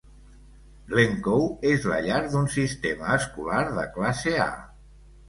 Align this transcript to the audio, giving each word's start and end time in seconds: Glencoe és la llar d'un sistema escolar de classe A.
Glencoe 0.93 1.49
és 1.71 1.85
la 1.91 1.99
llar 2.05 2.21
d'un 2.31 2.49
sistema 2.53 3.13
escolar 3.19 3.61
de 3.77 3.85
classe 3.99 4.35
A. 4.47 4.49